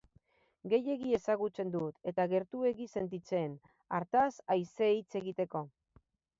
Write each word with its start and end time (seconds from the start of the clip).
Gehiegi 0.71 1.11
ezagutzen 1.17 1.73
dut, 1.75 1.99
eta 2.13 2.25
gertuegi 2.33 2.89
sentitzen, 2.95 3.55
hartaz 4.01 4.33
aise 4.59 4.91
hitz 4.99 5.09
egiteko. 5.25 5.67